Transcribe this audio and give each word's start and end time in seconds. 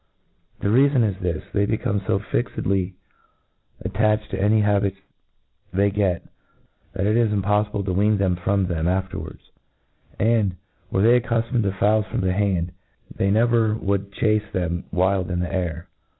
The 0.61 0.69
reafon 0.69 1.07
is 1.07 1.17
jthis 1.17 1.43
i 1.43 1.47
they 1.53 1.65
become 1.67 1.99
fo 1.99 2.17
fixedly 2.17 2.93
attached 3.81 4.31
to 4.31 4.41
any 4.41 4.61
habits 4.61 4.97
they 5.71 5.91
get, 5.91 6.23
that 6.93 7.05
it 7.05 7.15
is 7.15 7.29
impofliible 7.29 7.85
to 7.85 7.93
wean 7.93 8.17
them 8.17 8.35
from 8.35 8.65
them 8.65 8.87
after 8.87 9.19
wards; 9.19 9.51
and, 10.17 10.55
were 10.89 11.03
they 11.03 11.19
accuflomied 11.21 11.61
to 11.61 11.71
fowls 11.71 12.07
from 12.07 12.21
the 12.21 12.33
hand, 12.33 12.71
they 13.15 13.29
never 13.29 13.75
would 13.75 14.11
chace 14.11 14.49
them 14.51 14.85
wild 14.91 15.29
in 15.29 15.39
the 15.39 15.53
air. 15.53 15.87